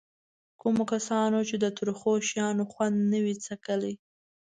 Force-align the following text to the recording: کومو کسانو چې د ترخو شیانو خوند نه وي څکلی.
کومو 0.61 0.83
کسانو 0.91 1.39
چې 1.49 1.55
د 1.63 1.65
ترخو 1.77 2.11
شیانو 2.29 2.63
خوند 2.71 2.97
نه 3.11 3.19
وي 3.23 3.35
څکلی. 3.45 3.93